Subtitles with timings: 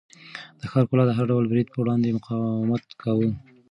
[0.59, 3.29] د ښار کلا د هر ډول برید په وړاندې مقاومت کاوه.